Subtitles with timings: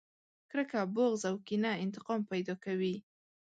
[0.49, 2.95] کرکه، بغض او کينه انتقام پیدا کوي.